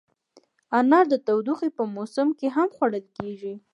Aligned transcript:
انار 0.79 1.05
د 1.09 1.15
تودوخې 1.27 1.69
په 1.77 1.83
موسم 1.95 2.27
کې 2.39 2.47
هم 2.55 2.67
خوړل 2.75 3.05
کېږي. 3.17 3.53